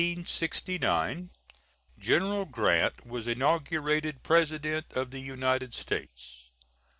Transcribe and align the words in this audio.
[March 0.01 0.07
4, 0.07 0.13
1869, 0.47 1.29
General 1.99 2.45
Grant 2.45 3.05
was 3.05 3.27
inaugurated 3.27 4.23
President 4.23 4.87
of 4.93 5.11
the 5.11 5.19
United 5.21 5.75
States. 5.75 6.49